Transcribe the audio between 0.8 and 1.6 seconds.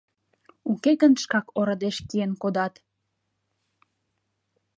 гын шкак